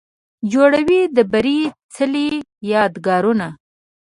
جوړوي 0.51 1.01
د 1.15 1.17
بري 1.31 1.59
څلې، 1.95 2.27
یادګارونه 2.71 3.47